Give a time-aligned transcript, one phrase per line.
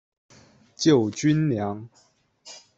[0.75, 1.87] 救军粮